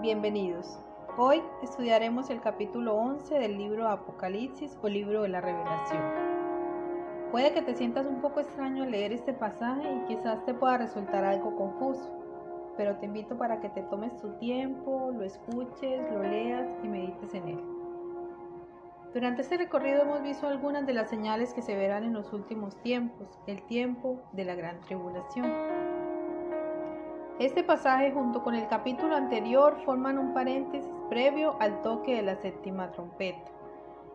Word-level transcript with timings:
bienvenidos. 0.00 0.78
Hoy 1.16 1.42
estudiaremos 1.62 2.28
el 2.28 2.40
capítulo 2.40 2.94
11 2.96 3.38
del 3.38 3.56
libro 3.56 3.88
Apocalipsis 3.88 4.76
o 4.82 4.88
libro 4.88 5.22
de 5.22 5.28
la 5.28 5.40
revelación. 5.40 6.02
Puede 7.30 7.52
que 7.52 7.62
te 7.62 7.74
sientas 7.74 8.06
un 8.06 8.20
poco 8.20 8.40
extraño 8.40 8.84
al 8.84 8.90
leer 8.90 9.12
este 9.12 9.32
pasaje 9.32 9.90
y 9.90 10.04
quizás 10.06 10.44
te 10.44 10.52
pueda 10.52 10.78
resultar 10.78 11.24
algo 11.24 11.56
confuso, 11.56 12.10
pero 12.76 12.96
te 12.96 13.06
invito 13.06 13.38
para 13.38 13.60
que 13.60 13.70
te 13.70 13.82
tomes 13.84 14.14
tu 14.18 14.28
tiempo, 14.34 15.12
lo 15.16 15.24
escuches, 15.24 16.10
lo 16.12 16.22
leas 16.22 16.68
y 16.82 16.88
medites 16.88 17.32
en 17.34 17.48
él. 17.48 17.60
Durante 19.14 19.42
este 19.42 19.56
recorrido 19.56 20.02
hemos 20.02 20.22
visto 20.22 20.46
algunas 20.46 20.86
de 20.86 20.92
las 20.92 21.08
señales 21.08 21.54
que 21.54 21.62
se 21.62 21.74
verán 21.74 22.04
en 22.04 22.12
los 22.12 22.34
últimos 22.34 22.76
tiempos, 22.82 23.38
el 23.46 23.62
tiempo 23.62 24.20
de 24.32 24.44
la 24.44 24.54
gran 24.54 24.78
tribulación. 24.82 25.50
Este 27.38 27.62
pasaje 27.62 28.12
junto 28.12 28.42
con 28.42 28.54
el 28.54 28.66
capítulo 28.66 29.14
anterior 29.14 29.76
forman 29.84 30.18
un 30.18 30.32
paréntesis 30.32 30.90
previo 31.10 31.54
al 31.60 31.82
toque 31.82 32.16
de 32.16 32.22
la 32.22 32.36
séptima 32.36 32.90
trompeta. 32.92 33.50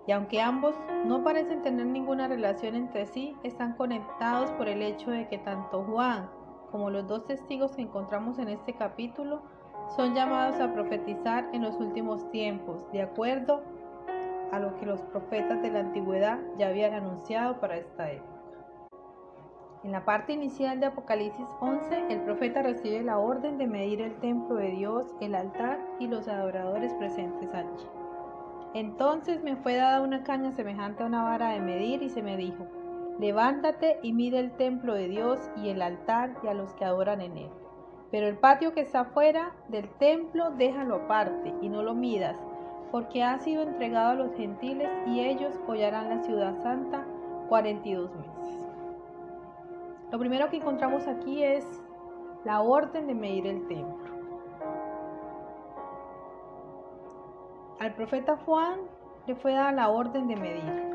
Y 0.08 0.12
aunque 0.12 0.42
ambos 0.42 0.74
no 1.06 1.24
parecen 1.24 1.62
tener 1.62 1.86
ninguna 1.86 2.28
relación 2.28 2.74
entre 2.74 3.06
sí, 3.06 3.38
están 3.44 3.74
conectados 3.74 4.50
por 4.54 4.68
el 4.68 4.82
hecho 4.82 5.12
de 5.12 5.28
que 5.28 5.38
tanto 5.38 5.84
Juan 5.84 6.32
como 6.72 6.90
los 6.90 7.08
dos 7.08 7.28
testigos 7.28 7.76
que 7.76 7.84
encontramos 7.84 8.40
en 8.40 8.48
este 8.48 8.74
capítulo 8.74 9.44
son 9.96 10.16
llamados 10.16 10.60
a 10.60 10.74
profetizar 10.74 11.48
en 11.54 11.62
los 11.62 11.76
últimos 11.76 12.28
tiempos, 12.32 12.92
de 12.92 13.04
acuerdo 13.04 13.62
a 14.52 14.58
lo 14.58 14.76
que 14.78 14.88
los 14.88 15.00
profetas 15.02 15.62
de 15.62 15.70
la 15.70 15.82
antigüedad 15.82 16.40
ya 16.58 16.70
habían 16.70 16.96
anunciado 16.96 17.60
para 17.60 17.78
esta 17.78 18.12
época. 18.12 18.41
En 19.84 19.92
la 19.92 20.06
parte 20.06 20.34
inicial 20.34 20.80
de 20.80 20.86
Apocalipsis 20.86 21.48
11, 21.60 22.06
el 22.10 22.20
profeta 22.22 22.62
recibe 22.62 23.02
la 23.02 23.18
orden 23.18 23.58
de 23.58 23.66
medir 23.66 24.02
el 24.02 24.14
templo 24.20 24.58
de 24.58 24.70
Dios, 24.70 25.08
el 25.22 25.34
altar 25.34 25.80
y 25.98 26.06
los 26.06 26.28
adoradores 26.28 26.94
presentes 26.94 27.52
allí. 27.52 27.88
Entonces 28.76 29.42
me 29.42 29.56
fue 29.56 29.74
dada 29.74 30.02
una 30.02 30.24
caña 30.24 30.52
semejante 30.52 31.02
a 31.02 31.08
una 31.08 31.24
vara 31.24 31.50
de 31.50 31.62
medir 31.62 32.04
y 32.04 32.10
se 32.10 32.22
me 32.22 32.38
dijo, 32.38 32.68
levántate 33.18 33.98
y 34.04 34.14
mide 34.14 34.38
el 34.38 34.52
templo 34.52 34.94
de 34.94 35.08
Dios 35.08 35.50
y 35.58 35.70
el 35.70 35.82
altar 35.82 36.38
y 36.44 36.48
a 36.48 36.54
los 36.54 36.72
que 36.76 36.86
adoran 36.86 37.20
en 37.20 37.38
él. 37.38 37.50
Pero 38.12 38.28
el 38.28 38.38
patio 38.38 38.74
que 38.74 38.82
está 38.82 39.06
fuera 39.06 39.56
del 39.68 39.90
templo 39.96 40.52
déjalo 40.52 40.98
aparte 40.98 41.56
y 41.60 41.70
no 41.70 41.82
lo 41.82 41.96
midas, 41.96 42.38
porque 42.92 43.24
ha 43.24 43.40
sido 43.40 43.64
entregado 43.64 44.12
a 44.12 44.16
los 44.16 44.36
gentiles 44.36 44.92
y 45.08 45.22
ellos 45.22 45.60
hollarán 45.66 46.10
la 46.10 46.22
ciudad 46.22 46.62
santa 46.62 47.04
42 47.50 48.12
meses. 48.16 48.71
Lo 50.12 50.20
primero 50.20 50.50
que 50.50 50.58
encontramos 50.58 51.08
aquí 51.08 51.42
es 51.42 51.66
la 52.44 52.62
orden 52.62 53.08
de 53.08 53.16
medir 53.16 53.48
el 53.48 53.66
templo. 53.68 54.12
Al 57.80 57.94
profeta 57.96 58.36
Juan 58.46 58.82
le 59.26 59.36
fue 59.36 59.54
dada 59.54 59.72
la 59.72 59.90
orden 59.90 60.28
de 60.28 60.36
medir. 60.36 60.92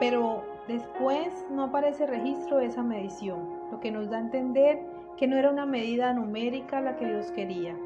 Pero 0.00 0.42
después 0.66 1.46
no 1.50 1.64
aparece 1.64 2.04
registro 2.04 2.58
de 2.58 2.66
esa 2.66 2.82
medición, 2.82 3.48
lo 3.70 3.78
que 3.78 3.92
nos 3.92 4.10
da 4.10 4.16
a 4.16 4.20
entender 4.20 4.84
que 5.16 5.28
no 5.28 5.36
era 5.36 5.50
una 5.50 5.66
medida 5.66 6.12
numérica 6.12 6.80
la 6.80 6.96
que 6.96 7.06
Dios 7.06 7.30
quería. 7.30 7.76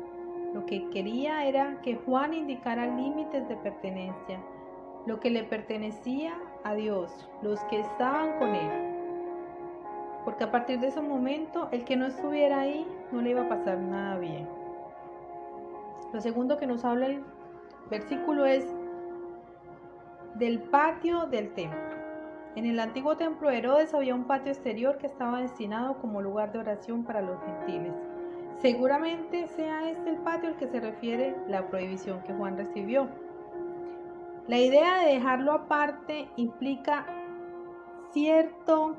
Lo 0.54 0.64
que 0.64 0.88
quería 0.88 1.44
era 1.44 1.80
que 1.82 1.96
Juan 1.96 2.32
indicara 2.32 2.86
límites 2.86 3.46
de 3.46 3.56
pertenencia, 3.56 4.40
lo 5.04 5.20
que 5.20 5.30
le 5.30 5.44
pertenecía 5.44 6.32
a 6.64 6.74
Dios, 6.74 7.28
los 7.42 7.62
que 7.64 7.80
estaban 7.80 8.38
con 8.38 8.54
él 8.54 8.91
porque 10.24 10.44
a 10.44 10.50
partir 10.50 10.80
de 10.80 10.88
ese 10.88 11.00
momento 11.00 11.68
el 11.72 11.84
que 11.84 11.96
no 11.96 12.06
estuviera 12.06 12.60
ahí 12.60 12.86
no 13.10 13.20
le 13.20 13.30
iba 13.30 13.42
a 13.42 13.48
pasar 13.48 13.78
nada 13.78 14.18
bien. 14.18 14.48
Lo 16.12 16.20
segundo 16.20 16.58
que 16.58 16.66
nos 16.66 16.84
habla 16.84 17.06
el 17.06 17.24
versículo 17.90 18.44
es 18.44 18.66
del 20.34 20.60
patio 20.60 21.26
del 21.26 21.52
templo. 21.54 22.02
En 22.54 22.66
el 22.66 22.78
antiguo 22.80 23.16
templo 23.16 23.48
de 23.48 23.58
Herodes 23.58 23.94
había 23.94 24.14
un 24.14 24.24
patio 24.24 24.52
exterior 24.52 24.98
que 24.98 25.06
estaba 25.06 25.40
destinado 25.40 25.98
como 25.98 26.20
lugar 26.20 26.52
de 26.52 26.58
oración 26.58 27.02
para 27.04 27.22
los 27.22 27.40
gentiles. 27.42 27.94
Seguramente 28.60 29.48
sea 29.48 29.90
este 29.90 30.10
el 30.10 30.16
patio 30.18 30.50
al 30.50 30.56
que 30.56 30.68
se 30.68 30.78
refiere 30.78 31.34
la 31.48 31.66
prohibición 31.66 32.22
que 32.22 32.34
Juan 32.34 32.56
recibió. 32.56 33.08
La 34.48 34.58
idea 34.58 34.98
de 34.98 35.14
dejarlo 35.14 35.52
aparte 35.52 36.28
implica 36.36 37.06
cierto 38.10 38.96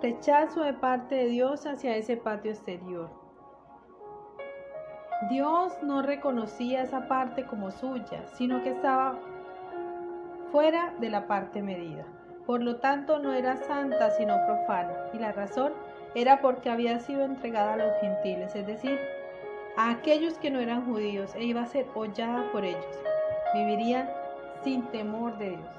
rechazo 0.00 0.62
de 0.62 0.74
parte 0.74 1.16
de 1.16 1.26
Dios 1.26 1.66
hacia 1.66 1.96
ese 1.96 2.16
patio 2.16 2.52
exterior. 2.52 3.10
Dios 5.28 5.76
no 5.82 6.02
reconocía 6.02 6.82
esa 6.82 7.08
parte 7.08 7.44
como 7.44 7.72
suya, 7.72 8.24
sino 8.34 8.62
que 8.62 8.70
estaba 8.70 9.18
fuera 10.52 10.94
de 11.00 11.10
la 11.10 11.26
parte 11.26 11.60
medida. 11.60 12.06
Por 12.46 12.62
lo 12.62 12.76
tanto, 12.76 13.18
no 13.18 13.34
era 13.34 13.56
santa, 13.56 14.10
sino 14.12 14.36
profana. 14.46 14.94
Y 15.12 15.18
la 15.18 15.32
razón 15.32 15.72
era 16.14 16.40
porque 16.40 16.70
había 16.70 17.00
sido 17.00 17.24
entregada 17.24 17.74
a 17.74 17.76
los 17.76 17.92
gentiles, 18.00 18.54
es 18.54 18.66
decir, 18.66 18.98
a 19.76 19.90
aquellos 19.90 20.38
que 20.38 20.50
no 20.50 20.60
eran 20.60 20.86
judíos, 20.86 21.34
e 21.34 21.44
iba 21.44 21.62
a 21.62 21.66
ser 21.66 21.86
hollada 21.94 22.50
por 22.52 22.64
ellos. 22.64 23.02
Vivirían 23.52 24.08
sin 24.62 24.82
temor 24.86 25.36
de 25.38 25.50
Dios. 25.50 25.77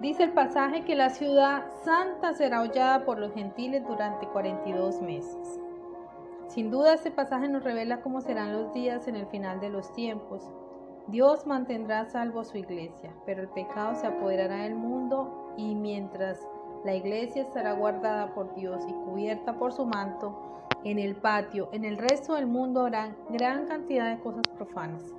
Dice 0.00 0.22
el 0.22 0.32
pasaje 0.32 0.84
que 0.84 0.94
la 0.94 1.10
ciudad 1.10 1.64
santa 1.84 2.32
será 2.32 2.62
hollada 2.62 3.04
por 3.04 3.18
los 3.18 3.34
gentiles 3.34 3.84
durante 3.84 4.28
42 4.28 5.02
meses. 5.02 5.60
Sin 6.46 6.70
duda 6.70 6.94
este 6.94 7.10
pasaje 7.10 7.48
nos 7.48 7.64
revela 7.64 8.00
cómo 8.00 8.20
serán 8.20 8.52
los 8.52 8.72
días 8.72 9.08
en 9.08 9.16
el 9.16 9.26
final 9.26 9.58
de 9.58 9.70
los 9.70 9.92
tiempos. 9.92 10.48
Dios 11.08 11.48
mantendrá 11.48 12.04
salvo 12.04 12.40
a 12.40 12.44
su 12.44 12.58
iglesia, 12.58 13.12
pero 13.26 13.42
el 13.42 13.48
pecado 13.48 13.96
se 13.96 14.06
apoderará 14.06 14.62
del 14.62 14.76
mundo 14.76 15.52
y 15.56 15.74
mientras 15.74 16.46
la 16.84 16.94
iglesia 16.94 17.42
estará 17.42 17.72
guardada 17.72 18.34
por 18.34 18.54
Dios 18.54 18.84
y 18.88 18.92
cubierta 18.92 19.58
por 19.58 19.72
su 19.72 19.84
manto, 19.84 20.62
en 20.84 21.00
el 21.00 21.16
patio, 21.16 21.70
en 21.72 21.84
el 21.84 21.98
resto 21.98 22.34
del 22.34 22.46
mundo 22.46 22.82
habrá 22.82 23.16
gran 23.30 23.66
cantidad 23.66 24.14
de 24.14 24.22
cosas 24.22 24.44
profanas 24.54 25.12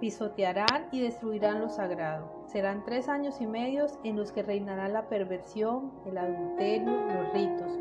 pisotearán 0.00 0.88
y 0.90 1.00
destruirán 1.00 1.60
lo 1.60 1.68
sagrado. 1.68 2.42
Serán 2.46 2.84
tres 2.84 3.08
años 3.08 3.40
y 3.40 3.46
medios 3.46 3.98
en 4.02 4.16
los 4.16 4.32
que 4.32 4.42
reinará 4.42 4.88
la 4.88 5.08
perversión, 5.08 5.92
el 6.06 6.18
adulterio, 6.18 6.90
los 6.90 7.32
ritos. 7.32 7.78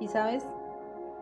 Y 0.00 0.08
sabes, 0.08 0.44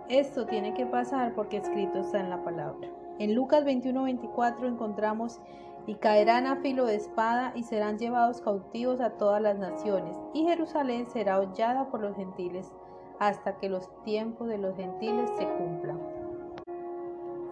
esto 0.09 0.47
tiene 0.47 0.72
que 0.75 0.87
pasar 0.87 1.34
porque 1.34 1.59
escrito 1.59 2.00
está 2.00 2.20
en 2.20 2.31
la 2.31 2.43
palabra. 2.43 2.88
En 3.19 3.34
Lucas 3.34 3.65
21-24 3.65 4.66
encontramos, 4.66 5.41
y 5.87 5.97
caerán 5.97 6.47
a 6.47 6.56
filo 6.56 6.87
de 6.87 6.94
espada 6.94 7.53
y 7.56 7.64
serán 7.64 7.99
llevados 7.99 8.41
cautivos 8.41 9.00
a 9.00 9.10
todas 9.10 9.43
las 9.43 9.59
naciones, 9.59 10.16
y 10.32 10.44
Jerusalén 10.44 11.09
será 11.09 11.41
hollada 11.41 11.91
por 11.91 12.00
los 12.00 12.16
gentiles 12.16 12.72
hasta 13.19 13.56
que 13.59 13.69
los 13.69 13.88
tiempos 14.04 14.49
de 14.49 14.59
los 14.59 14.76
gentiles 14.76 15.31
se 15.37 15.47
cumplan. 15.47 16.00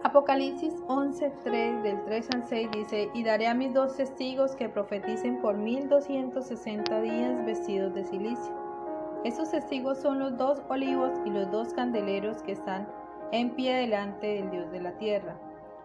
Apocalipsis 0.03 0.73
11:3 0.87 1.83
del 1.83 2.03
3 2.05 2.29
al 2.33 2.43
6 2.47 2.69
dice, 2.71 3.11
y 3.13 3.23
daré 3.23 3.47
a 3.47 3.53
mis 3.53 3.71
dos 3.71 3.95
testigos 3.95 4.55
que 4.55 4.67
profeticen 4.67 5.39
por 5.41 5.57
1260 5.57 7.01
días 7.01 7.45
vestidos 7.45 7.93
de 7.93 8.03
silicio. 8.03 8.51
Esos 9.23 9.51
testigos 9.51 9.99
son 9.99 10.17
los 10.17 10.35
dos 10.37 10.63
olivos 10.69 11.11
y 11.23 11.29
los 11.29 11.51
dos 11.51 11.75
candeleros 11.75 12.41
que 12.41 12.53
están 12.53 12.87
en 13.31 13.51
pie 13.51 13.75
delante 13.75 14.25
del 14.25 14.49
Dios 14.49 14.71
de 14.71 14.81
la 14.81 14.93
tierra. 14.93 15.35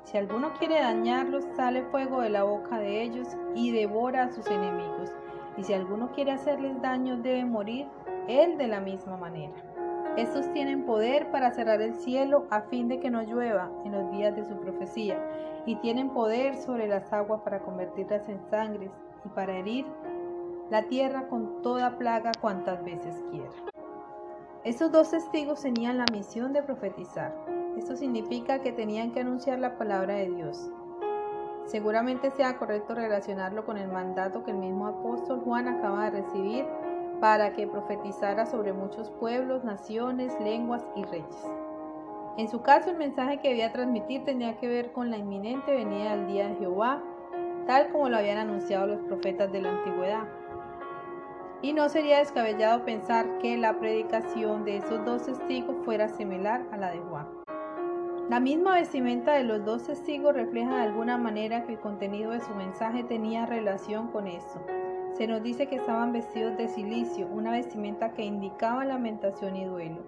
Si 0.04 0.16
alguno 0.16 0.54
quiere 0.54 0.80
dañarlos, 0.80 1.44
sale 1.54 1.82
fuego 1.82 2.22
de 2.22 2.30
la 2.30 2.44
boca 2.44 2.78
de 2.78 3.02
ellos 3.02 3.36
y 3.54 3.70
devora 3.70 4.24
a 4.24 4.32
sus 4.32 4.46
enemigos. 4.46 5.12
Y 5.58 5.64
si 5.64 5.74
alguno 5.74 6.12
quiere 6.12 6.32
hacerles 6.32 6.80
daño, 6.80 7.18
debe 7.18 7.44
morir 7.44 7.86
él 8.28 8.56
de 8.56 8.66
la 8.66 8.80
misma 8.80 9.18
manera. 9.18 9.65
Estos 10.16 10.50
tienen 10.52 10.84
poder 10.84 11.30
para 11.30 11.50
cerrar 11.50 11.82
el 11.82 11.94
cielo 11.94 12.46
a 12.50 12.62
fin 12.62 12.88
de 12.88 13.00
que 13.00 13.10
no 13.10 13.22
llueva 13.22 13.70
en 13.84 13.92
los 13.92 14.10
días 14.10 14.34
de 14.34 14.44
su 14.44 14.58
profecía, 14.58 15.18
y 15.66 15.76
tienen 15.76 16.10
poder 16.10 16.56
sobre 16.56 16.86
las 16.86 17.12
aguas 17.12 17.42
para 17.42 17.60
convertirlas 17.60 18.28
en 18.28 18.40
sangres 18.48 18.90
y 19.24 19.28
para 19.28 19.58
herir 19.58 19.84
la 20.70 20.84
tierra 20.84 21.28
con 21.28 21.60
toda 21.60 21.98
plaga 21.98 22.32
cuantas 22.40 22.82
veces 22.84 23.14
quiera. 23.30 23.50
Estos 24.64 24.90
dos 24.90 25.10
testigos 25.10 25.60
tenían 25.60 25.98
la 25.98 26.06
misión 26.10 26.52
de 26.52 26.62
profetizar. 26.62 27.34
Esto 27.76 27.94
significa 27.94 28.62
que 28.62 28.72
tenían 28.72 29.12
que 29.12 29.20
anunciar 29.20 29.58
la 29.58 29.76
palabra 29.76 30.14
de 30.14 30.30
Dios. 30.30 30.70
Seguramente 31.66 32.30
sea 32.30 32.56
correcto 32.56 32.94
relacionarlo 32.94 33.66
con 33.66 33.76
el 33.76 33.88
mandato 33.88 34.44
que 34.44 34.52
el 34.52 34.58
mismo 34.58 34.86
apóstol 34.86 35.40
Juan 35.44 35.68
acaba 35.68 36.10
de 36.10 36.22
recibir 36.22 36.64
para 37.20 37.52
que 37.52 37.66
profetizara 37.66 38.46
sobre 38.46 38.72
muchos 38.72 39.10
pueblos, 39.10 39.64
naciones, 39.64 40.38
lenguas 40.40 40.86
y 40.94 41.04
reyes. 41.04 41.46
En 42.36 42.48
su 42.48 42.60
caso, 42.60 42.90
el 42.90 42.98
mensaje 42.98 43.38
que 43.38 43.48
debía 43.48 43.72
transmitir 43.72 44.24
tenía 44.24 44.58
que 44.58 44.68
ver 44.68 44.92
con 44.92 45.10
la 45.10 45.16
inminente 45.16 45.72
venida 45.72 46.14
del 46.14 46.26
día 46.26 46.48
de 46.48 46.56
Jehová, 46.56 47.02
tal 47.66 47.90
como 47.90 48.08
lo 48.08 48.18
habían 48.18 48.38
anunciado 48.38 48.86
los 48.86 49.00
profetas 49.00 49.50
de 49.52 49.62
la 49.62 49.70
antigüedad. 49.70 50.24
Y 51.62 51.72
no 51.72 51.88
sería 51.88 52.18
descabellado 52.18 52.84
pensar 52.84 53.38
que 53.38 53.56
la 53.56 53.78
predicación 53.78 54.64
de 54.64 54.76
esos 54.76 55.04
dos 55.06 55.24
testigos 55.24 55.76
fuera 55.84 56.08
similar 56.08 56.66
a 56.70 56.76
la 56.76 56.90
de 56.90 56.98
Juan. 56.98 57.26
La 58.28 58.40
misma 58.40 58.74
vestimenta 58.74 59.32
de 59.32 59.44
los 59.44 59.64
dos 59.64 59.84
testigos 59.84 60.34
refleja 60.34 60.76
de 60.76 60.82
alguna 60.82 61.16
manera 61.16 61.64
que 61.64 61.72
el 61.72 61.80
contenido 61.80 62.32
de 62.32 62.40
su 62.40 62.54
mensaje 62.54 63.04
tenía 63.04 63.46
relación 63.46 64.08
con 64.08 64.26
eso. 64.26 64.60
Se 65.16 65.26
nos 65.26 65.42
dice 65.42 65.66
que 65.66 65.76
estaban 65.76 66.12
vestidos 66.12 66.58
de 66.58 66.68
silicio, 66.68 67.26
una 67.32 67.52
vestimenta 67.52 68.12
que 68.12 68.22
indicaba 68.22 68.84
lamentación 68.84 69.56
y 69.56 69.64
duelo, 69.64 70.02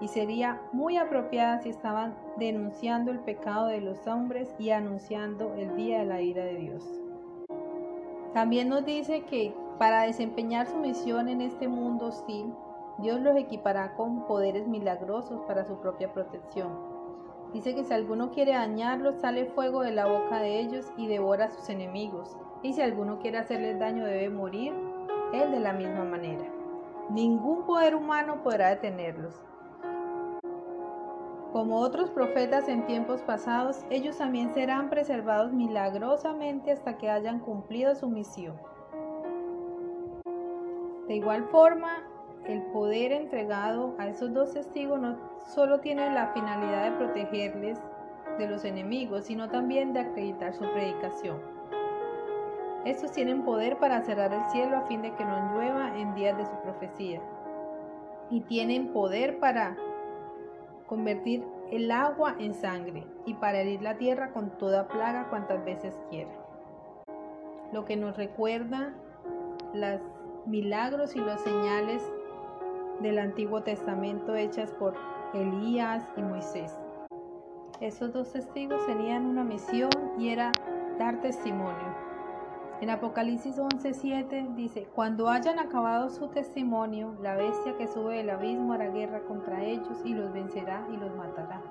y 0.00 0.08
sería 0.08 0.62
muy 0.72 0.96
apropiada 0.96 1.60
si 1.60 1.68
estaban 1.68 2.16
denunciando 2.38 3.10
el 3.10 3.18
pecado 3.18 3.66
de 3.66 3.82
los 3.82 4.06
hombres 4.06 4.54
y 4.58 4.70
anunciando 4.70 5.52
el 5.56 5.76
día 5.76 5.98
de 5.98 6.06
la 6.06 6.22
ira 6.22 6.42
de 6.42 6.54
Dios. 6.54 6.82
También 8.32 8.70
nos 8.70 8.86
dice 8.86 9.24
que 9.24 9.54
para 9.78 10.04
desempeñar 10.04 10.66
su 10.66 10.78
misión 10.78 11.28
en 11.28 11.42
este 11.42 11.68
mundo 11.68 12.06
hostil, 12.06 12.54
Dios 12.96 13.20
los 13.20 13.36
equipará 13.36 13.94
con 13.94 14.26
poderes 14.26 14.66
milagrosos 14.66 15.42
para 15.42 15.66
su 15.66 15.76
propia 15.80 16.14
protección. 16.14 16.70
Dice 17.52 17.74
que 17.74 17.84
si 17.84 17.92
alguno 17.92 18.30
quiere 18.30 18.52
dañarlos, 18.52 19.16
sale 19.16 19.44
fuego 19.44 19.82
de 19.82 19.90
la 19.90 20.06
boca 20.06 20.40
de 20.40 20.60
ellos 20.60 20.90
y 20.96 21.08
devora 21.08 21.44
a 21.44 21.50
sus 21.50 21.68
enemigos. 21.68 22.38
Y 22.62 22.72
si 22.72 22.80
alguno 22.80 23.18
quiere 23.18 23.38
hacerles 23.38 23.78
daño, 23.78 24.04
debe 24.04 24.30
morir 24.30 24.74
él 25.32 25.50
de 25.50 25.60
la 25.60 25.72
misma 25.72 26.04
manera. 26.04 26.44
Ningún 27.10 27.64
poder 27.64 27.94
humano 27.94 28.42
podrá 28.42 28.68
detenerlos. 28.70 29.34
Como 31.52 31.78
otros 31.78 32.10
profetas 32.10 32.68
en 32.68 32.84
tiempos 32.86 33.22
pasados, 33.22 33.84
ellos 33.88 34.18
también 34.18 34.52
serán 34.52 34.90
preservados 34.90 35.52
milagrosamente 35.52 36.72
hasta 36.72 36.98
que 36.98 37.08
hayan 37.08 37.38
cumplido 37.38 37.94
su 37.94 38.08
misión. 38.08 38.56
De 41.08 41.14
igual 41.14 41.44
forma, 41.44 42.02
el 42.44 42.62
poder 42.72 43.12
entregado 43.12 43.94
a 43.98 44.08
esos 44.08 44.34
dos 44.34 44.52
testigos 44.52 45.00
no 45.00 45.16
solo 45.44 45.80
tiene 45.80 46.12
la 46.12 46.28
finalidad 46.28 46.90
de 46.90 46.96
protegerles 46.98 47.78
de 48.38 48.48
los 48.48 48.64
enemigos, 48.64 49.24
sino 49.24 49.48
también 49.48 49.92
de 49.92 50.00
acreditar 50.00 50.52
su 50.52 50.64
predicación. 50.72 51.55
Estos 52.86 53.10
tienen 53.10 53.42
poder 53.42 53.78
para 53.78 54.00
cerrar 54.02 54.32
el 54.32 54.48
cielo 54.50 54.76
a 54.76 54.82
fin 54.82 55.02
de 55.02 55.12
que 55.16 55.24
no 55.24 55.52
llueva 55.52 55.98
en 55.98 56.14
días 56.14 56.38
de 56.38 56.46
su 56.46 56.56
profecía. 56.62 57.20
Y 58.30 58.42
tienen 58.42 58.92
poder 58.92 59.40
para 59.40 59.76
convertir 60.86 61.44
el 61.72 61.90
agua 61.90 62.36
en 62.38 62.54
sangre 62.54 63.04
y 63.24 63.34
para 63.34 63.58
herir 63.58 63.82
la 63.82 63.98
tierra 63.98 64.30
con 64.30 64.50
toda 64.50 64.86
plaga 64.86 65.28
cuantas 65.30 65.64
veces 65.64 65.98
quiera. 66.10 66.30
Lo 67.72 67.84
que 67.84 67.96
nos 67.96 68.16
recuerda 68.16 68.94
las 69.74 70.00
milagros 70.46 71.16
y 71.16 71.18
las 71.18 71.40
señales 71.40 72.08
del 73.00 73.18
Antiguo 73.18 73.64
Testamento 73.64 74.36
hechas 74.36 74.70
por 74.70 74.94
Elías 75.34 76.04
y 76.16 76.22
Moisés. 76.22 76.78
Esos 77.80 78.12
dos 78.12 78.32
testigos 78.32 78.86
tenían 78.86 79.26
una 79.26 79.42
misión 79.42 79.90
y 80.20 80.28
era 80.28 80.52
dar 81.00 81.20
testimonio. 81.20 82.15
En 82.80 82.90
Apocalipsis 82.90 83.58
11:7 83.58 84.54
dice, 84.54 84.86
cuando 84.94 85.28
hayan 85.28 85.58
acabado 85.58 86.10
su 86.10 86.28
testimonio, 86.28 87.14
la 87.22 87.34
bestia 87.34 87.76
que 87.76 87.86
sube 87.86 88.18
del 88.18 88.30
abismo 88.30 88.74
hará 88.74 88.88
guerra 88.88 89.20
contra 89.20 89.64
ellos 89.64 90.02
y 90.04 90.14
los 90.14 90.32
vencerá 90.32 90.86
y 90.92 90.96
los 90.96 91.14
matará. 91.16 91.62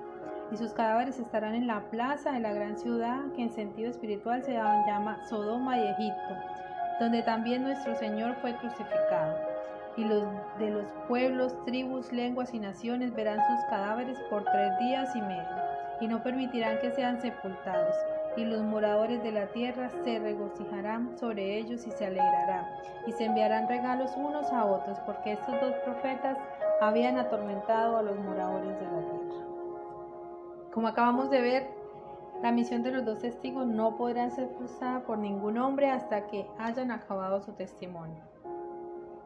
Y 0.50 0.56
sus 0.56 0.72
cadáveres 0.72 1.18
estarán 1.18 1.54
en 1.54 1.66
la 1.66 1.80
plaza 1.90 2.32
de 2.32 2.40
la 2.40 2.52
gran 2.52 2.76
ciudad 2.76 3.32
que 3.34 3.42
en 3.42 3.50
sentido 3.50 3.90
espiritual 3.90 4.42
se 4.42 4.54
llama 4.54 5.18
Sodoma 5.28 5.78
y 5.78 5.88
Egipto 5.88 6.34
donde 6.98 7.22
también 7.22 7.62
nuestro 7.62 7.94
Señor 7.96 8.34
fue 8.40 8.56
crucificado. 8.56 9.36
Y 9.96 10.04
los 10.04 10.24
de 10.58 10.70
los 10.70 10.86
pueblos, 11.08 11.56
tribus, 11.64 12.12
lenguas 12.12 12.52
y 12.52 12.58
naciones 12.58 13.14
verán 13.14 13.38
sus 13.46 13.64
cadáveres 13.66 14.18
por 14.30 14.44
tres 14.44 14.78
días 14.78 15.14
y 15.16 15.22
medio, 15.22 15.56
y 16.00 16.08
no 16.08 16.22
permitirán 16.22 16.78
que 16.80 16.90
sean 16.90 17.20
sepultados. 17.20 17.94
Y 18.36 18.44
los 18.44 18.62
moradores 18.62 19.22
de 19.22 19.32
la 19.32 19.46
tierra 19.48 19.88
se 20.04 20.18
regocijarán 20.18 21.16
sobre 21.16 21.56
ellos 21.58 21.86
y 21.86 21.90
se 21.90 22.06
alegrarán, 22.06 22.66
y 23.06 23.12
se 23.12 23.24
enviarán 23.24 23.68
regalos 23.68 24.12
unos 24.16 24.52
a 24.52 24.64
otros, 24.66 24.98
porque 25.00 25.32
estos 25.32 25.58
dos 25.60 25.74
profetas 25.84 26.38
habían 26.80 27.16
atormentado 27.16 27.96
a 27.96 28.02
los 28.02 28.18
moradores 28.18 28.78
de 28.78 28.84
la 28.84 29.00
tierra. 29.00 29.46
Como 30.72 30.88
acabamos 30.88 31.30
de 31.30 31.40
ver, 31.40 31.70
la 32.42 32.52
misión 32.52 32.82
de 32.82 32.90
los 32.90 33.04
dos 33.06 33.20
testigos 33.20 33.66
no 33.66 33.96
podrá 33.96 34.28
ser 34.28 34.48
frustrada 34.50 35.00
por 35.04 35.16
ningún 35.16 35.56
hombre 35.56 35.90
hasta 35.90 36.26
que 36.26 36.46
hayan 36.58 36.90
acabado 36.90 37.40
su 37.40 37.52
testimonio. 37.52 38.22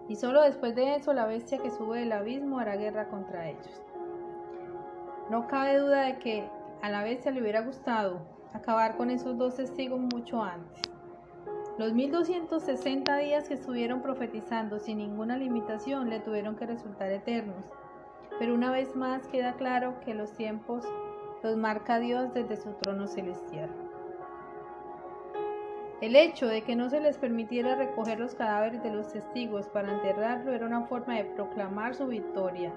Y 0.08 0.14
solo 0.14 0.42
después 0.42 0.76
de 0.76 0.94
eso 0.94 1.12
la 1.12 1.26
bestia 1.26 1.58
que 1.58 1.70
sube 1.70 2.00
del 2.00 2.12
abismo 2.12 2.60
hará 2.60 2.76
guerra 2.76 3.08
contra 3.08 3.48
ellos. 3.48 3.82
No 5.28 5.48
cabe 5.48 5.78
duda 5.78 6.02
de 6.02 6.18
que 6.18 6.48
a 6.82 6.90
la 6.90 7.02
bestia 7.02 7.32
le 7.32 7.40
hubiera 7.40 7.60
gustado 7.62 8.20
acabar 8.52 8.96
con 8.96 9.10
esos 9.10 9.36
dos 9.38 9.56
testigos 9.56 10.00
mucho 10.00 10.42
antes. 10.42 10.82
Los 11.78 11.94
1260 11.94 13.16
días 13.16 13.48
que 13.48 13.54
estuvieron 13.54 14.02
profetizando 14.02 14.78
sin 14.78 14.98
ninguna 14.98 15.36
limitación 15.36 16.10
le 16.10 16.20
tuvieron 16.20 16.56
que 16.56 16.66
resultar 16.66 17.10
eternos. 17.10 17.64
Pero 18.38 18.54
una 18.54 18.70
vez 18.70 18.94
más 18.96 19.26
queda 19.28 19.54
claro 19.54 19.98
que 20.04 20.14
los 20.14 20.32
tiempos 20.32 20.84
los 21.42 21.56
marca 21.56 21.98
Dios 21.98 22.34
desde 22.34 22.56
su 22.56 22.72
trono 22.74 23.06
celestial. 23.06 23.70
El 26.00 26.16
hecho 26.16 26.46
de 26.46 26.62
que 26.62 26.76
no 26.76 26.88
se 26.88 27.00
les 27.00 27.18
permitiera 27.18 27.76
recoger 27.76 28.20
los 28.20 28.34
cadáveres 28.34 28.82
de 28.82 28.90
los 28.90 29.12
testigos 29.12 29.68
para 29.68 29.92
enterrarlo 29.92 30.52
era 30.52 30.66
una 30.66 30.86
forma 30.86 31.16
de 31.16 31.24
proclamar 31.24 31.94
su 31.94 32.06
victoria 32.06 32.72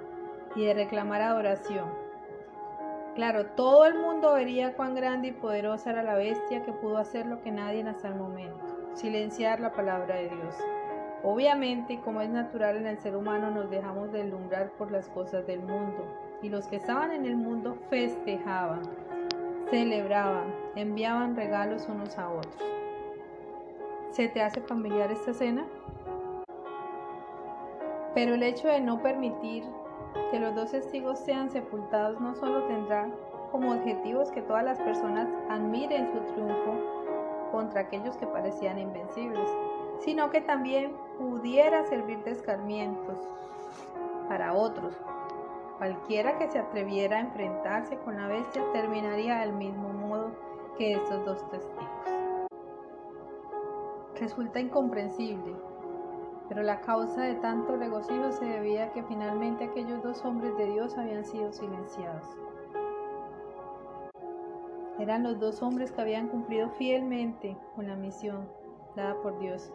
y 0.56 0.66
de 0.66 0.74
reclamar 0.74 1.22
adoración. 1.22 2.03
Claro, 3.16 3.46
todo 3.46 3.86
el 3.86 3.94
mundo 4.00 4.34
vería 4.34 4.76
cuán 4.76 4.96
grande 4.96 5.28
y 5.28 5.32
poderosa 5.34 5.92
era 5.92 6.02
la 6.02 6.16
bestia 6.16 6.64
que 6.64 6.74
pudo 6.74 6.98
hacer 6.98 7.28
lo 7.28 7.42
que 7.44 7.52
nadie 7.52 7.88
hasta 7.88 8.08
el 8.08 8.16
momento, 8.16 8.66
silenciar 8.96 9.60
la 9.60 9.72
palabra 9.72 10.16
de 10.16 10.30
Dios. 10.30 10.56
Obviamente, 11.22 12.02
como 12.04 12.22
es 12.22 12.30
natural 12.30 12.76
en 12.76 12.88
el 12.88 12.98
ser 12.98 13.16
humano, 13.16 13.52
nos 13.52 13.70
dejamos 13.70 14.12
deslumbrar 14.12 14.72
por 14.72 14.92
las 14.92 15.10
cosas 15.10 15.46
del 15.46 15.60
mundo, 15.60 16.04
y 16.42 16.50
los 16.50 16.68
que 16.68 16.78
estaban 16.78 17.12
en 17.12 17.26
el 17.26 17.38
mundo 17.38 17.78
festejaban, 17.92 18.82
celebraban, 19.70 20.52
enviaban 20.76 21.36
regalos 21.36 21.88
unos 21.88 22.18
a 22.18 22.30
otros. 22.30 22.64
¿Se 24.10 24.28
te 24.28 24.42
hace 24.42 24.60
familiar 24.62 25.12
esta 25.12 25.32
escena? 25.32 25.68
Pero 28.16 28.34
el 28.34 28.44
hecho 28.44 28.68
de 28.68 28.82
no 28.82 29.02
permitir 29.04 29.64
que 30.32 30.40
los 30.40 30.56
dos 30.56 30.72
testigos 30.72 31.20
sean 31.20 31.50
sepultados 31.50 32.20
no 32.20 32.36
solo 32.36 32.64
tendrá 32.64 33.10
como 33.52 33.74
objetivos 33.74 34.32
que 34.32 34.42
todas 34.42 34.64
las 34.64 34.80
personas 34.80 35.28
admiren 35.50 36.12
su 36.12 36.20
triunfo 36.34 37.52
contra 37.52 37.82
aquellos 37.82 38.18
que 38.18 38.28
parecían 38.28 38.80
invencibles, 38.80 39.50
sino 40.00 40.30
que 40.30 40.42
también 40.42 40.96
pudiera 41.18 41.86
servir 41.86 42.24
de 42.24 42.32
escarmientos 42.32 43.20
para 44.28 44.54
otros 44.54 44.96
Cualquiera 45.84 46.38
que 46.38 46.48
se 46.48 46.60
atreviera 46.60 47.18
a 47.18 47.20
enfrentarse 47.20 47.98
con 47.98 48.16
la 48.16 48.28
bestia 48.28 48.64
terminaría 48.72 49.40
del 49.40 49.52
mismo 49.52 49.90
modo 49.90 50.32
que 50.78 50.94
estos 50.94 51.26
dos 51.26 51.50
testigos. 51.50 52.08
Resulta 54.18 54.62
incomprensible, 54.62 55.54
pero 56.50 56.64
la 56.64 56.82
causa 56.82 57.22
de 57.22 57.36
tanto 57.36 57.76
regocijo 57.78 58.32
se 58.32 58.46
debía 58.46 58.86
a 58.86 58.92
que 58.92 59.04
finalmente 59.04 59.66
aquellos 59.66 60.04
dos 60.04 60.24
hombres 60.26 60.56
de 60.58 60.66
Dios 60.68 60.98
habían 60.98 61.26
sido 61.26 61.52
silenciados. 61.52 62.26
Eran 65.00 65.24
los 65.24 65.40
dos 65.40 65.62
hombres 65.62 65.92
que 65.92 66.02
habían 66.02 66.28
cumplido 66.28 66.70
fielmente 66.72 67.58
con 67.76 67.88
la 67.88 67.96
misión 67.96 68.48
dada 68.96 69.16
por 69.22 69.40
Dios 69.40 69.72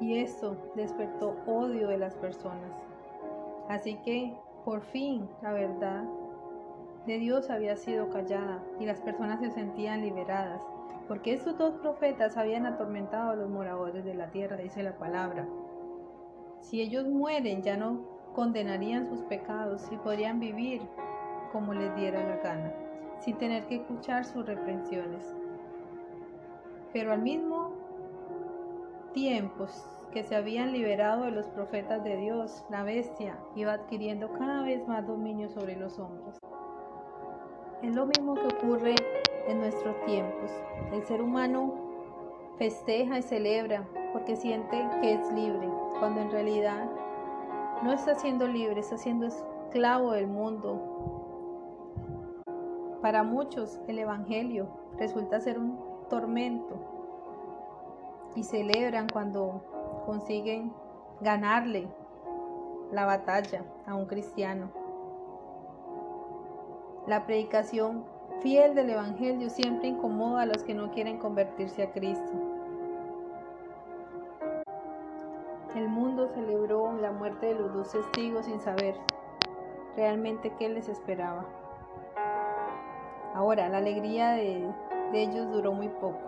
y 0.00 0.18
eso 0.18 0.56
despertó 0.74 1.36
odio 1.46 1.88
de 1.88 1.98
las 1.98 2.16
personas. 2.16 2.72
Así 3.68 3.96
que, 3.96 4.34
por 4.64 4.80
fin, 4.80 5.28
la 5.42 5.52
verdad 5.52 6.04
de 7.06 7.18
Dios 7.18 7.50
había 7.50 7.76
sido 7.76 8.10
callada 8.10 8.62
y 8.78 8.86
las 8.86 9.00
personas 9.00 9.40
se 9.40 9.50
sentían 9.50 10.02
liberadas, 10.02 10.62
porque 11.10 11.32
estos 11.32 11.58
dos 11.58 11.74
profetas 11.80 12.36
habían 12.36 12.66
atormentado 12.66 13.30
a 13.30 13.34
los 13.34 13.50
moradores 13.50 14.04
de 14.04 14.14
la 14.14 14.30
tierra, 14.30 14.56
dice 14.56 14.84
la 14.84 14.96
palabra. 14.96 15.44
Si 16.60 16.80
ellos 16.80 17.04
mueren, 17.08 17.62
ya 17.62 17.76
no 17.76 18.04
condenarían 18.32 19.08
sus 19.08 19.22
pecados 19.22 19.88
y 19.90 19.96
podrían 19.96 20.38
vivir 20.38 20.80
como 21.50 21.74
les 21.74 21.92
diera 21.96 22.22
la 22.22 22.36
gana, 22.36 22.72
sin 23.18 23.36
tener 23.38 23.66
que 23.66 23.74
escuchar 23.74 24.24
sus 24.24 24.46
reprensiones. 24.46 25.34
Pero 26.92 27.12
al 27.12 27.22
mismo 27.22 27.72
tiempos 29.12 29.84
que 30.12 30.22
se 30.22 30.36
habían 30.36 30.70
liberado 30.70 31.24
de 31.24 31.32
los 31.32 31.48
profetas 31.48 32.04
de 32.04 32.18
Dios, 32.18 32.64
la 32.70 32.84
bestia 32.84 33.36
iba 33.56 33.72
adquiriendo 33.72 34.30
cada 34.34 34.62
vez 34.62 34.86
más 34.86 35.04
dominio 35.04 35.48
sobre 35.48 35.74
los 35.74 35.98
hombres. 35.98 36.38
Es 37.82 37.96
lo 37.96 38.06
mismo 38.06 38.34
que 38.34 38.46
ocurre 38.46 38.94
en 39.46 39.60
nuestros 39.60 39.94
tiempos. 40.04 40.50
El 40.92 41.04
ser 41.04 41.22
humano 41.22 41.72
festeja 42.56 43.18
y 43.18 43.22
celebra 43.22 43.86
porque 44.12 44.36
siente 44.36 44.86
que 45.00 45.14
es 45.14 45.32
libre, 45.32 45.68
cuando 45.98 46.20
en 46.20 46.30
realidad 46.30 46.90
no 47.82 47.92
está 47.92 48.14
siendo 48.14 48.46
libre, 48.46 48.80
está 48.80 48.98
siendo 48.98 49.26
esclavo 49.26 50.12
del 50.12 50.26
mundo. 50.26 50.98
Para 53.00 53.22
muchos 53.22 53.80
el 53.88 53.98
Evangelio 53.98 54.68
resulta 54.98 55.40
ser 55.40 55.58
un 55.58 55.78
tormento 56.10 56.76
y 58.34 58.44
celebran 58.44 59.08
cuando 59.08 59.62
consiguen 60.04 60.72
ganarle 61.20 61.88
la 62.92 63.06
batalla 63.06 63.64
a 63.86 63.94
un 63.94 64.06
cristiano. 64.06 64.70
La 67.06 67.24
predicación 67.24 68.04
fiel 68.42 68.74
del 68.74 68.90
Evangelio 68.90 69.50
siempre 69.50 69.88
incomoda 69.88 70.42
a 70.42 70.46
los 70.46 70.62
que 70.64 70.74
no 70.74 70.90
quieren 70.90 71.18
convertirse 71.18 71.82
a 71.82 71.92
Cristo. 71.92 72.32
El 75.74 75.88
mundo 75.88 76.28
celebró 76.34 76.92
la 76.92 77.12
muerte 77.12 77.46
de 77.46 77.54
los 77.54 77.72
dos 77.72 77.92
testigos 77.92 78.46
sin 78.46 78.58
saber 78.58 78.96
realmente 79.96 80.52
qué 80.58 80.68
les 80.68 80.88
esperaba. 80.88 81.44
Ahora, 83.34 83.68
la 83.68 83.78
alegría 83.78 84.32
de, 84.32 84.68
ellos 85.12 85.50
duró 85.52 85.72
muy 85.72 85.88
poco. 85.88 86.18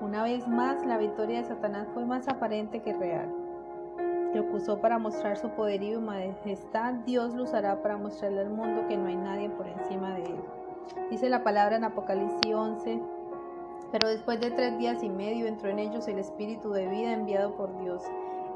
Una 0.00 0.24
vez 0.24 0.48
más, 0.48 0.84
la 0.84 0.98
victoria 0.98 1.38
de 1.38 1.48
Satanás 1.48 1.88
fue 1.94 2.04
más 2.04 2.28
aparente 2.28 2.82
que 2.82 2.92
real. 2.92 3.32
Lo 4.34 4.44
usó 4.52 4.80
para 4.80 4.98
mostrar 4.98 5.36
su 5.36 5.48
poderío 5.50 5.98
y 5.98 6.02
majestad, 6.02 6.94
Dios 7.06 7.34
lo 7.34 7.44
usará 7.44 7.80
para 7.82 7.96
mostrarle 7.96 8.40
al 8.40 8.50
mundo 8.50 8.86
que 8.88 8.96
no 8.96 9.06
hay 9.06 9.16
nadie 9.16 9.48
por 9.50 9.66
encima 9.66 10.14
de 10.14 10.24
él. 10.24 10.57
Dice 11.10 11.28
la 11.28 11.42
palabra 11.42 11.76
en 11.76 11.84
Apocalipsis 11.84 12.54
11, 12.54 13.00
pero 13.90 14.08
después 14.08 14.40
de 14.40 14.50
tres 14.50 14.78
días 14.78 15.02
y 15.02 15.08
medio 15.08 15.46
entró 15.46 15.70
en 15.70 15.78
ellos 15.78 16.08
el 16.08 16.18
espíritu 16.18 16.70
de 16.70 16.86
vida 16.86 17.12
enviado 17.12 17.56
por 17.56 17.78
Dios, 17.78 18.02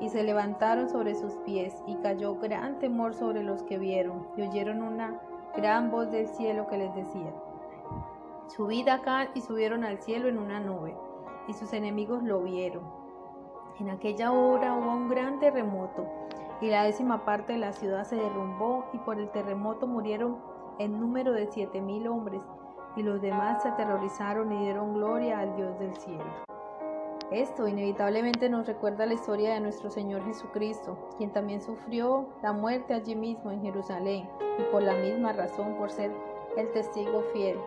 y 0.01 0.09
se 0.09 0.23
levantaron 0.23 0.89
sobre 0.89 1.15
sus 1.15 1.33
pies, 1.47 1.83
y 1.87 1.97
cayó 1.97 2.37
gran 2.37 2.79
temor 2.79 3.15
sobre 3.15 3.43
los 3.43 3.63
que 3.63 3.79
vieron, 3.79 4.27
y 4.37 4.43
oyeron 4.43 4.83
una 4.83 5.21
gran 5.57 5.91
voz 5.91 6.11
del 6.11 6.27
cielo 6.29 6.67
que 6.67 6.79
les 6.79 6.95
decía, 6.95 7.33
subid 8.49 8.89
acá 8.89 9.29
y 9.35 9.41
subieron 9.41 9.85
al 9.85 9.99
cielo 9.99 10.29
en 10.29 10.39
una 10.39 10.61
nube, 10.61 10.97
y 11.49 11.55
sus 11.55 11.73
enemigos 11.73 12.23
lo 12.23 12.41
vieron. 12.43 12.83
En 13.79 13.89
aquella 13.91 14.33
hora 14.33 14.77
hubo 14.77 14.91
un 14.91 15.09
gran 15.09 15.39
terremoto, 15.39 16.07
y 16.61 16.69
la 16.69 16.85
décima 16.85 17.25
parte 17.25 17.55
de 17.55 17.59
la 17.59 17.73
ciudad 17.73 18.05
se 18.05 18.17
derrumbó, 18.17 18.87
y 18.93 18.99
por 18.99 19.19
el 19.19 19.31
terremoto 19.31 19.87
murieron 19.87 20.52
en 20.79 21.01
número 21.01 21.33
de 21.33 21.47
siete 21.47 21.81
mil 21.81 22.07
hombres, 22.09 22.43
y 22.97 23.03
los 23.03 23.21
demás 23.21 23.63
se 23.63 23.69
aterrorizaron 23.69 24.53
y 24.53 24.59
dieron 24.65 24.95
gloria 24.95 25.39
al 25.39 25.57
Dios 25.57 25.79
del 25.79 25.95
cielo. 25.97 26.25
Esto 27.31 27.67
inevitablemente 27.67 28.51
nos 28.51 28.67
recuerda 28.67 29.07
la 29.07 29.15
historia 29.15 29.55
de 29.55 29.61
nuestro 29.61 29.89
Señor 29.89 30.23
Jesucristo, 30.27 30.99
quien 31.17 31.33
también 31.33 31.63
sufrió 31.63 32.27
la 32.43 32.53
muerte 32.53 32.93
allí 32.93 33.15
mismo 33.15 33.51
en 33.51 33.63
Jerusalén, 33.63 34.29
y 34.59 34.63
por 34.71 34.83
la 34.83 34.95
misma 34.95 35.33
razón 35.33 35.75
por 35.77 35.91
ser 35.91 36.13
el 36.59 36.71
testigo 36.73 37.23
fiel. 37.33 37.59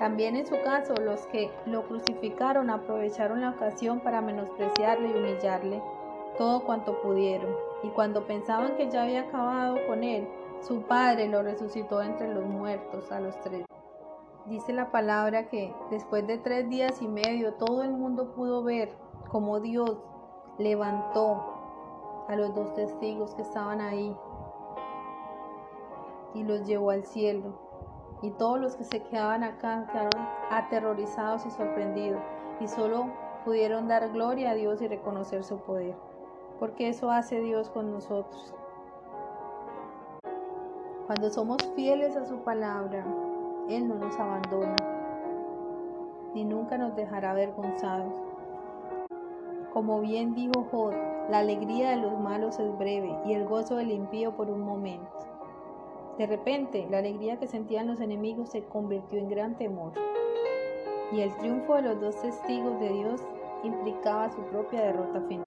También 0.00 0.34
en 0.34 0.46
su 0.46 0.56
caso 0.64 0.94
los 0.94 1.26
que 1.26 1.50
lo 1.66 1.86
crucificaron 1.86 2.70
aprovecharon 2.70 3.42
la 3.42 3.50
ocasión 3.50 4.00
para 4.00 4.20
menospreciarle 4.20 5.10
y 5.10 5.12
humillarle 5.12 5.80
todo 6.36 6.64
cuanto 6.64 7.00
pudieron, 7.02 7.54
y 7.82 7.88
cuando 7.90 8.26
pensaban 8.26 8.74
que 8.76 8.90
ya 8.90 9.02
había 9.04 9.20
acabado 9.22 9.76
con 9.86 10.02
él, 10.02 10.26
su 10.60 10.82
padre 10.82 11.28
lo 11.28 11.42
resucitó 11.42 12.02
entre 12.02 12.32
los 12.32 12.44
muertos 12.44 13.10
a 13.10 13.20
los 13.20 13.38
tres. 13.40 13.64
Dice 14.46 14.72
la 14.72 14.90
palabra 14.90 15.48
que 15.48 15.74
después 15.90 16.26
de 16.26 16.38
tres 16.38 16.68
días 16.68 17.00
y 17.00 17.08
medio 17.08 17.54
todo 17.54 17.82
el 17.82 17.92
mundo 17.92 18.32
pudo 18.34 18.62
ver 18.62 18.90
cómo 19.30 19.60
Dios 19.60 19.98
levantó 20.58 22.24
a 22.28 22.36
los 22.36 22.54
dos 22.54 22.74
testigos 22.74 23.34
que 23.34 23.42
estaban 23.42 23.80
ahí 23.80 24.16
y 26.34 26.42
los 26.42 26.66
llevó 26.66 26.90
al 26.90 27.04
cielo. 27.04 27.54
Y 28.22 28.30
todos 28.32 28.60
los 28.60 28.76
que 28.76 28.84
se 28.84 29.02
quedaban 29.02 29.42
acá 29.42 29.86
quedaron 29.90 30.28
aterrorizados 30.50 31.46
y 31.46 31.50
sorprendidos 31.50 32.20
y 32.60 32.68
solo 32.68 33.06
pudieron 33.44 33.88
dar 33.88 34.10
gloria 34.12 34.50
a 34.50 34.54
Dios 34.54 34.82
y 34.82 34.88
reconocer 34.88 35.42
su 35.42 35.58
poder. 35.58 35.96
Porque 36.58 36.90
eso 36.90 37.10
hace 37.10 37.40
Dios 37.40 37.70
con 37.70 37.90
nosotros. 37.90 38.54
Cuando 41.10 41.28
somos 41.28 41.58
fieles 41.74 42.16
a 42.16 42.24
su 42.24 42.36
palabra, 42.44 43.04
Él 43.68 43.88
no 43.88 43.96
nos 43.96 44.16
abandona, 44.16 44.76
ni 46.34 46.44
nunca 46.44 46.78
nos 46.78 46.94
dejará 46.94 47.32
avergonzados. 47.32 48.14
Como 49.72 50.00
bien 50.02 50.36
dijo 50.36 50.68
Jod, 50.70 50.94
la 51.28 51.38
alegría 51.38 51.90
de 51.90 51.96
los 51.96 52.16
malos 52.20 52.60
es 52.60 52.78
breve 52.78 53.18
y 53.26 53.32
el 53.32 53.44
gozo 53.48 53.74
del 53.74 53.90
impío 53.90 54.36
por 54.36 54.52
un 54.52 54.60
momento. 54.60 55.10
De 56.16 56.28
repente, 56.28 56.86
la 56.88 56.98
alegría 56.98 57.40
que 57.40 57.48
sentían 57.48 57.88
los 57.88 57.98
enemigos 57.98 58.50
se 58.50 58.62
convirtió 58.62 59.18
en 59.18 59.30
gran 59.30 59.56
temor. 59.56 59.90
Y 61.10 61.22
el 61.22 61.36
triunfo 61.38 61.74
de 61.74 61.82
los 61.82 62.00
dos 62.00 62.22
testigos 62.22 62.78
de 62.78 62.88
Dios 62.88 63.20
implicaba 63.64 64.30
su 64.30 64.42
propia 64.42 64.82
derrota 64.82 65.20
final. 65.22 65.44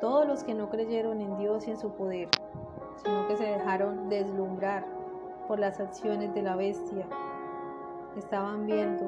Todos 0.00 0.26
los 0.26 0.42
que 0.42 0.54
no 0.54 0.68
creyeron 0.68 1.20
en 1.20 1.38
Dios 1.38 1.68
y 1.68 1.70
en 1.70 1.76
su 1.76 1.92
poder, 1.92 2.28
sino 3.04 3.28
que 3.28 3.36
se 3.36 3.44
dejaron 3.44 4.08
deslumbrar 4.08 4.95
por 5.46 5.58
las 5.58 5.80
acciones 5.80 6.34
de 6.34 6.42
la 6.42 6.56
bestia. 6.56 7.06
Estaban 8.16 8.66
viendo 8.66 9.04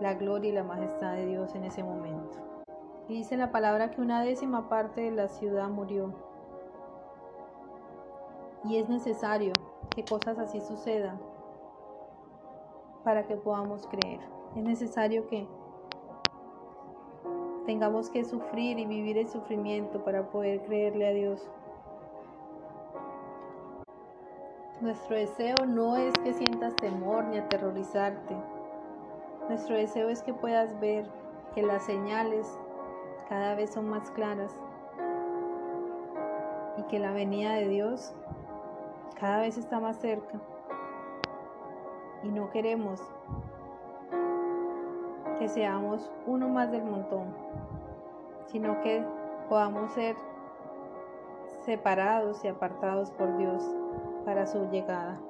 la 0.00 0.14
gloria 0.14 0.50
y 0.50 0.54
la 0.54 0.64
majestad 0.64 1.14
de 1.14 1.26
Dios 1.26 1.54
en 1.54 1.64
ese 1.64 1.82
momento. 1.82 2.38
Y 3.08 3.14
dice 3.14 3.36
la 3.36 3.52
palabra 3.52 3.90
que 3.90 4.00
una 4.00 4.22
décima 4.22 4.68
parte 4.68 5.02
de 5.02 5.10
la 5.10 5.28
ciudad 5.28 5.68
murió. 5.68 6.14
Y 8.64 8.78
es 8.78 8.88
necesario 8.88 9.52
que 9.94 10.04
cosas 10.04 10.38
así 10.38 10.60
sucedan 10.60 11.20
para 13.04 13.26
que 13.26 13.36
podamos 13.36 13.86
creer. 13.86 14.20
Es 14.56 14.62
necesario 14.62 15.26
que 15.26 15.46
tengamos 17.66 18.08
que 18.10 18.24
sufrir 18.24 18.78
y 18.78 18.86
vivir 18.86 19.18
el 19.18 19.28
sufrimiento 19.28 20.02
para 20.02 20.30
poder 20.30 20.62
creerle 20.62 21.06
a 21.06 21.12
Dios. 21.12 21.50
Nuestro 24.80 25.14
deseo 25.14 25.54
no 25.66 25.96
es 25.96 26.12
que 26.24 26.32
sientas 26.32 26.74
temor 26.76 27.24
ni 27.26 27.38
aterrorizarte. 27.38 28.34
Nuestro 29.48 29.76
deseo 29.76 30.08
es 30.08 30.20
que 30.22 30.34
puedas 30.34 30.78
ver 30.80 31.06
que 31.54 31.62
las 31.62 31.84
señales 31.84 32.58
cada 33.28 33.54
vez 33.54 33.72
son 33.72 33.88
más 33.88 34.10
claras 34.10 34.52
y 36.76 36.82
que 36.84 36.98
la 36.98 37.12
venida 37.12 37.52
de 37.52 37.68
Dios 37.68 38.14
cada 39.18 39.38
vez 39.38 39.56
está 39.56 39.78
más 39.78 39.96
cerca. 39.98 40.40
Y 42.24 42.28
no 42.30 42.50
queremos 42.50 43.00
que 45.38 45.48
seamos 45.48 46.10
uno 46.26 46.48
más 46.48 46.72
del 46.72 46.82
montón, 46.82 47.32
sino 48.46 48.80
que 48.80 49.04
podamos 49.48 49.92
ser 49.92 50.16
separados 51.64 52.44
y 52.44 52.48
apartados 52.48 53.12
por 53.12 53.36
Dios 53.36 53.64
para 54.24 54.46
su 54.46 54.68
llegada. 54.70 55.20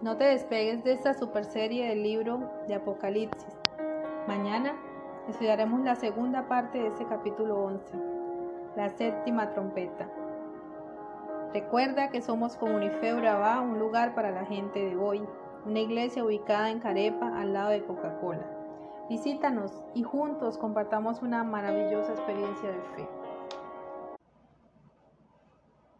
No 0.00 0.16
te 0.16 0.24
despegues 0.24 0.84
de 0.84 0.92
esta 0.92 1.14
super 1.14 1.44
serie 1.44 1.88
del 1.88 2.02
libro 2.02 2.50
de 2.68 2.74
Apocalipsis. 2.74 3.58
Mañana 4.28 4.74
estudiaremos 5.28 5.80
la 5.80 5.94
segunda 5.94 6.46
parte 6.46 6.78
de 6.78 6.88
este 6.88 7.06
capítulo 7.06 7.64
11, 7.64 7.96
la 8.76 8.90
séptima 8.90 9.50
trompeta. 9.50 10.08
Recuerda 11.54 12.10
que 12.10 12.20
somos 12.20 12.56
Comunife 12.56 13.14
Urabá, 13.14 13.60
un 13.60 13.78
lugar 13.78 14.14
para 14.14 14.30
la 14.30 14.44
gente 14.44 14.84
de 14.84 14.96
hoy, 14.96 15.22
una 15.64 15.80
iglesia 15.80 16.24
ubicada 16.24 16.70
en 16.70 16.80
Carepa 16.80 17.40
al 17.40 17.52
lado 17.52 17.70
de 17.70 17.84
Coca-Cola. 17.84 18.44
Visítanos 19.08 19.82
y 19.94 20.02
juntos 20.02 20.58
compartamos 20.58 21.22
una 21.22 21.44
maravillosa 21.44 22.12
experiencia 22.12 22.70
de 22.70 22.80
fe. 22.96 23.08